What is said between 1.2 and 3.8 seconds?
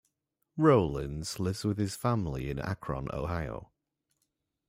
lives with his family in Akron, Ohio.